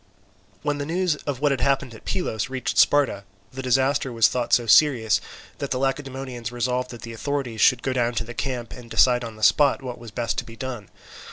[0.63, 4.51] When the news of what had happened at Pylos reached Sparta, the disaster was thought
[4.51, 5.21] so serious
[5.59, 9.23] that the Lacedaemonians resolved that the authorities should go down to the camp, and decide
[9.23, 10.89] on the spot what was best to be done.